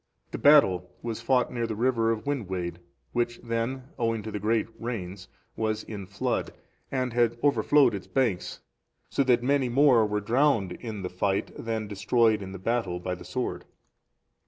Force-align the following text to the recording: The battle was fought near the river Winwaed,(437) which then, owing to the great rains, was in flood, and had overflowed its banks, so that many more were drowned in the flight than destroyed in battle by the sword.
The 0.31 0.39
battle 0.39 0.89
was 1.03 1.21
fought 1.21 1.53
near 1.53 1.67
the 1.67 1.75
river 1.75 2.15
Winwaed,(437) 2.15 2.77
which 3.11 3.39
then, 3.43 3.83
owing 3.99 4.23
to 4.23 4.31
the 4.31 4.39
great 4.39 4.65
rains, 4.81 5.27
was 5.55 5.83
in 5.83 6.07
flood, 6.07 6.53
and 6.91 7.13
had 7.13 7.37
overflowed 7.43 7.93
its 7.93 8.07
banks, 8.07 8.61
so 9.11 9.21
that 9.23 9.43
many 9.43 9.69
more 9.69 10.03
were 10.07 10.19
drowned 10.19 10.71
in 10.71 11.03
the 11.03 11.09
flight 11.11 11.51
than 11.55 11.87
destroyed 11.87 12.41
in 12.41 12.51
battle 12.57 12.99
by 12.99 13.13
the 13.13 13.23
sword. 13.23 13.63